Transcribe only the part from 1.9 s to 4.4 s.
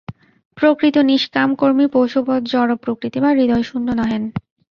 পশুবৎ জড়প্রকৃতি বা হৃদয়শূন্য নহেন।